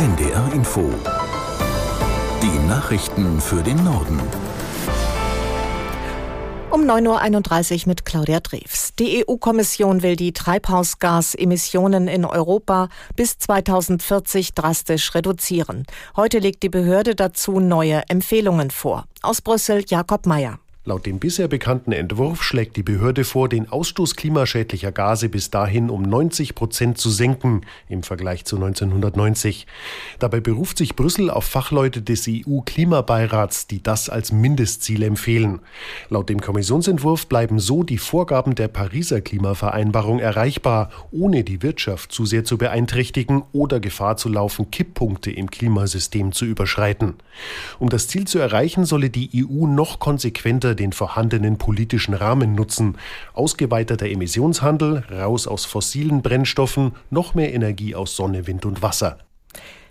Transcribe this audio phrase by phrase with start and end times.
[0.00, 0.90] NDR Info.
[2.42, 4.18] Die Nachrichten für den Norden.
[6.70, 8.94] Um 9.31 Uhr mit Claudia Drews.
[8.98, 15.84] Die EU-Kommission will die Treibhausgasemissionen in Europa bis 2040 drastisch reduzieren.
[16.16, 19.04] Heute legt die Behörde dazu neue Empfehlungen vor.
[19.20, 20.60] Aus Brüssel Jakob Mayer.
[20.90, 25.88] Laut dem bisher bekannten Entwurf schlägt die Behörde vor, den Ausstoß klimaschädlicher Gase bis dahin
[25.88, 29.68] um 90 Prozent zu senken im Vergleich zu 1990.
[30.18, 35.60] Dabei beruft sich Brüssel auf Fachleute des EU-Klimabeirats, die das als Mindestziel empfehlen.
[36.08, 42.26] Laut dem Kommissionsentwurf bleiben so die Vorgaben der Pariser Klimavereinbarung erreichbar, ohne die Wirtschaft zu
[42.26, 47.14] sehr zu beeinträchtigen oder Gefahr zu laufen, Kipppunkte im Klimasystem zu überschreiten.
[47.78, 52.96] Um das Ziel zu erreichen, solle die EU noch konsequenter den vorhandenen politischen Rahmen nutzen.
[53.34, 59.18] Ausgeweiteter Emissionshandel, raus aus fossilen Brennstoffen, noch mehr Energie aus Sonne, Wind und Wasser.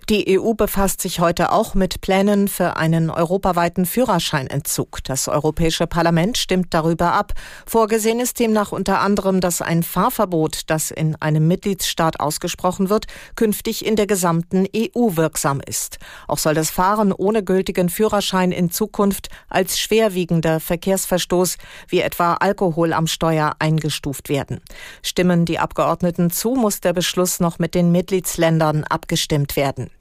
[0.10, 5.04] Die EU befasst sich heute auch mit Plänen für einen europaweiten Führerscheinentzug.
[5.04, 7.34] Das Europäische Parlament stimmt darüber ab.
[7.68, 13.86] Vorgesehen ist demnach unter anderem, dass ein Fahrverbot, das in einem Mitgliedsstaat ausgesprochen wird, künftig
[13.86, 16.00] in der gesamten EU wirksam ist.
[16.28, 22.94] Auch soll das Fahren ohne gültigen Führerschein in Zukunft als schwerwiegender Verkehrsverstoß wie etwa Alkohol
[22.94, 24.60] am Steuer eingestuft werden.
[25.04, 29.92] Stimmen die Abgeordneten zu, muss der Beschluss noch mit den Mitgliedsländern abgestimmt werden.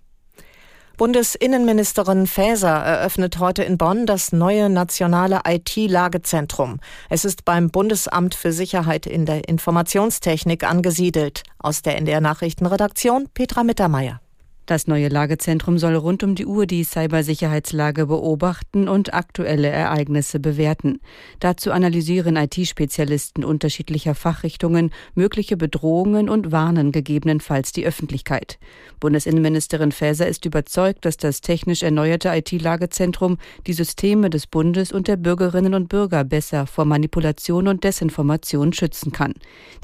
[0.98, 6.80] Bundesinnenministerin Faeser eröffnet heute in Bonn das neue nationale IT-Lagezentrum.
[7.08, 11.44] Es ist beim Bundesamt für Sicherheit in der Informationstechnik angesiedelt.
[11.60, 14.20] Aus der NDR Nachrichtenredaktion Petra Mittermeier.
[14.68, 21.00] Das neue Lagezentrum soll rund um die Uhr die Cybersicherheitslage beobachten und aktuelle Ereignisse bewerten.
[21.40, 28.58] Dazu analysieren IT-Spezialisten unterschiedlicher Fachrichtungen mögliche Bedrohungen und warnen gegebenenfalls die Öffentlichkeit.
[29.00, 35.16] Bundesinnenministerin Faeser ist überzeugt, dass das technisch erneuerte IT-Lagezentrum die Systeme des Bundes und der
[35.16, 39.32] Bürgerinnen und Bürger besser vor Manipulation und Desinformation schützen kann.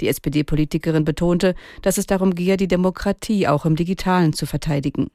[0.00, 5.10] Die SPD-Politikerin betonte, dass es darum gehe, die Demokratie auch im Digitalen zu verteidigen verteidigen.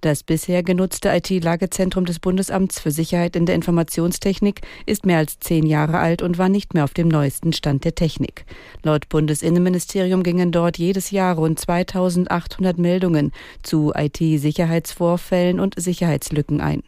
[0.00, 5.66] Das bisher genutzte IT-Lagezentrum des Bundesamts für Sicherheit in der Informationstechnik ist mehr als zehn
[5.66, 8.46] Jahre alt und war nicht mehr auf dem neuesten Stand der Technik.
[8.82, 13.32] Laut Bundesinnenministerium gingen dort jedes Jahr rund 2800 Meldungen
[13.62, 16.82] zu IT-Sicherheitsvorfällen und Sicherheitslücken ein.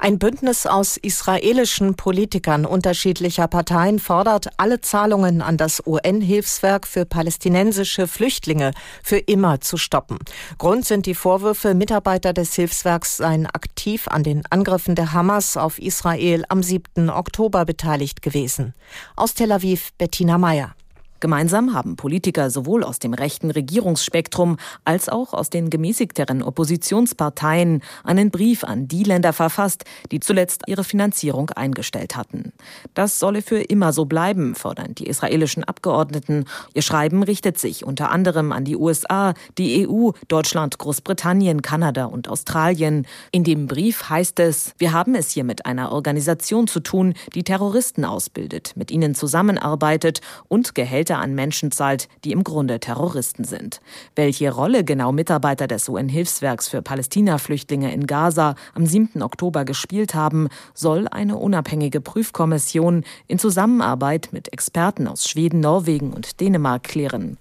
[0.00, 8.06] Ein Bündnis aus israelischen Politikern unterschiedlicher Parteien fordert, alle Zahlungen an das UN-Hilfswerk für palästinensische
[8.06, 8.70] Flüchtlinge
[9.02, 10.18] für immer zu stoppen.
[10.56, 15.80] Grund sind die Vorwürfe, Mitarbeiter des Hilfswerks seien aktiv an den Angriffen der Hamas auf
[15.80, 17.10] Israel am 7.
[17.10, 18.74] Oktober beteiligt gewesen.
[19.16, 20.74] Aus Tel Aviv Bettina Meyer.
[21.20, 28.30] Gemeinsam haben Politiker sowohl aus dem rechten Regierungsspektrum als auch aus den gemäßigteren Oppositionsparteien einen
[28.30, 32.52] Brief an die Länder verfasst, die zuletzt ihre Finanzierung eingestellt hatten.
[32.94, 36.44] Das solle für immer so bleiben, fordern die israelischen Abgeordneten.
[36.74, 42.28] Ihr Schreiben richtet sich unter anderem an die USA, die EU, Deutschland, Großbritannien, Kanada und
[42.28, 43.06] Australien.
[43.32, 47.42] In dem Brief heißt es, wir haben es hier mit einer Organisation zu tun, die
[47.42, 53.44] Terroristen ausbildet, mit ihnen zusammenarbeitet und Gehälter Gehälter an Menschen zahlt, die im Grunde Terroristen
[53.44, 53.80] sind.
[54.14, 59.22] Welche Rolle genau Mitarbeiter des UN-Hilfswerks für Palästina-Flüchtlinge in Gaza am 7.
[59.22, 66.40] Oktober gespielt haben, soll eine unabhängige Prüfkommission in Zusammenarbeit mit Experten aus Schweden, Norwegen und
[66.40, 67.38] Dänemark klären.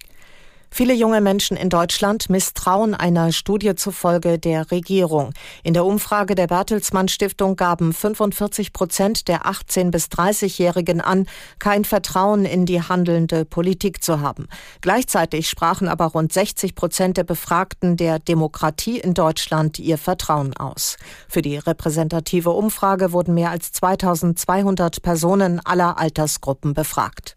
[0.70, 5.34] Viele junge Menschen in Deutschland misstrauen einer Studie zufolge der Regierung.
[5.64, 11.26] In der Umfrage der Bertelsmann Stiftung gaben 45 Prozent der 18- bis 30-Jährigen an,
[11.60, 14.48] kein Vertrauen in die handelnde Politik zu haben.
[14.82, 20.98] Gleichzeitig sprachen aber rund 60 Prozent der Befragten der Demokratie in Deutschland ihr Vertrauen aus.
[21.28, 27.37] Für die repräsentative Umfrage wurden mehr als 2200 Personen aller Altersgruppen befragt.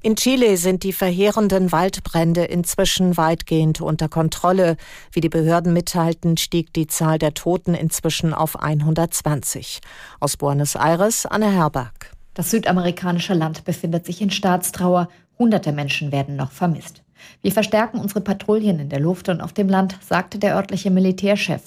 [0.00, 4.76] In Chile sind die verheerenden Waldbrände inzwischen weitgehend unter Kontrolle.
[5.10, 9.80] Wie die Behörden mitteilten, stieg die Zahl der Toten inzwischen auf 120.
[10.20, 12.12] Aus Buenos Aires, Anne Herberg.
[12.34, 15.08] Das südamerikanische Land befindet sich in Staatstrauer.
[15.36, 17.02] Hunderte Menschen werden noch vermisst.
[17.42, 21.62] Wir verstärken unsere Patrouillen in der Luft und auf dem Land, sagte der örtliche Militärchef.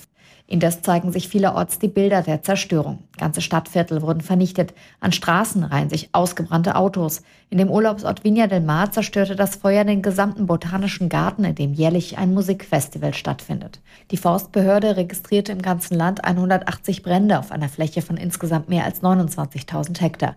[0.47, 2.99] Indes zeigen sich vielerorts die Bilder der Zerstörung.
[3.17, 4.73] Ganze Stadtviertel wurden vernichtet.
[4.99, 7.21] An Straßen reihen sich ausgebrannte Autos.
[7.49, 11.73] In dem Urlaubsort Viña del Mar zerstörte das Feuer den gesamten botanischen Garten, in dem
[11.73, 13.79] jährlich ein Musikfestival stattfindet.
[14.11, 19.01] Die Forstbehörde registrierte im ganzen Land 180 Brände auf einer Fläche von insgesamt mehr als
[19.01, 20.35] 29.000 Hektar.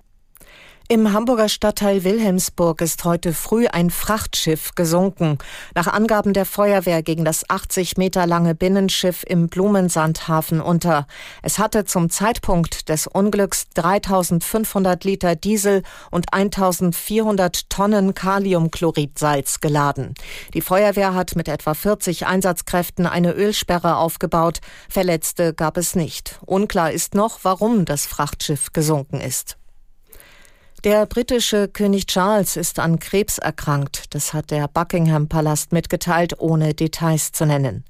[0.86, 5.38] Im Hamburger Stadtteil Wilhelmsburg ist heute früh ein Frachtschiff gesunken.
[5.74, 11.06] Nach Angaben der Feuerwehr ging das 80 Meter lange Binnenschiff im Blumensandhafen unter.
[11.40, 20.12] Es hatte zum Zeitpunkt des Unglücks 3500 Liter Diesel und 1400 Tonnen Kaliumchloridsalz geladen.
[20.52, 24.60] Die Feuerwehr hat mit etwa 40 Einsatzkräften eine Ölsperre aufgebaut.
[24.90, 26.38] Verletzte gab es nicht.
[26.44, 29.56] Unklar ist noch, warum das Frachtschiff gesunken ist.
[30.84, 34.14] Der britische König Charles ist an Krebs erkrankt.
[34.14, 37.84] Das hat der Buckingham Palast mitgeteilt, ohne Details zu nennen.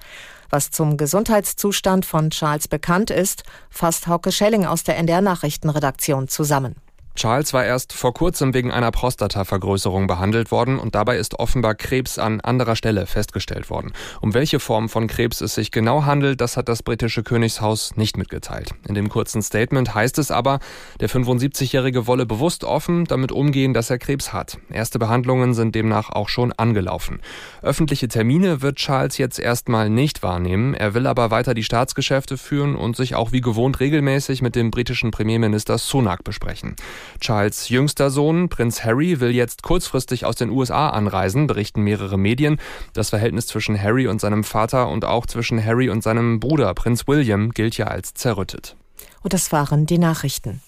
[0.48, 6.76] Was zum Gesundheitszustand von Charles bekannt ist, fasst Hauke Schelling aus der NDR Nachrichtenredaktion zusammen.
[7.16, 12.18] Charles war erst vor kurzem wegen einer Prostatavergrößerung behandelt worden und dabei ist offenbar Krebs
[12.18, 13.92] an anderer Stelle festgestellt worden.
[14.20, 18.16] Um welche Form von Krebs es sich genau handelt, das hat das britische Königshaus nicht
[18.16, 18.70] mitgeteilt.
[18.88, 20.58] In dem kurzen Statement heißt es aber,
[20.98, 24.58] der 75-Jährige wolle bewusst offen damit umgehen, dass er Krebs hat.
[24.68, 27.20] Erste Behandlungen sind demnach auch schon angelaufen.
[27.62, 30.74] Öffentliche Termine wird Charles jetzt erstmal nicht wahrnehmen.
[30.74, 34.72] Er will aber weiter die Staatsgeschäfte führen und sich auch wie gewohnt regelmäßig mit dem
[34.72, 36.74] britischen Premierminister Sunak besprechen.
[37.20, 42.58] Charles jüngster Sohn, Prinz Harry, will jetzt kurzfristig aus den USA anreisen, berichten mehrere Medien.
[42.92, 47.06] Das Verhältnis zwischen Harry und seinem Vater und auch zwischen Harry und seinem Bruder, Prinz
[47.06, 48.76] William, gilt ja als zerrüttet.
[49.22, 50.60] Und das waren die Nachrichten.